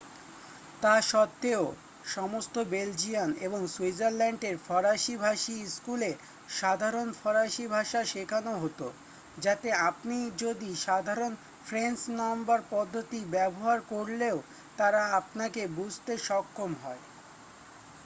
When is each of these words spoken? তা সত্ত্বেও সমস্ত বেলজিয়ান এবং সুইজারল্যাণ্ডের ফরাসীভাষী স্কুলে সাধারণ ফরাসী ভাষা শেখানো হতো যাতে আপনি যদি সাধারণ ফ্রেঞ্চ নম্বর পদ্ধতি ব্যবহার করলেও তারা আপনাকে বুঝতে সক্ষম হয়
তা 0.81 0.95
সত্ত্বেও 1.03 1.63
সমস্ত 2.07 2.55
বেলজিয়ান 2.71 3.29
এবং 3.41 3.61
সুইজারল্যাণ্ডের 3.67 4.55
ফরাসীভাষী 4.67 5.57
স্কুলে 5.67 6.11
সাধারণ 6.53 7.07
ফরাসী 7.21 7.65
ভাষা 7.67 8.01
শেখানো 8.05 8.53
হতো 8.57 8.87
যাতে 9.37 9.69
আপনি 9.89 10.17
যদি 10.39 10.69
সাধারণ 10.85 11.31
ফ্রেঞ্চ 11.65 11.99
নম্বর 12.21 12.59
পদ্ধতি 12.69 13.19
ব্যবহার 13.31 13.79
করলেও 13.91 14.37
তারা 14.77 15.01
আপনাকে 15.19 15.61
বুঝতে 15.77 16.13
সক্ষম 16.27 16.71
হয় 16.83 17.01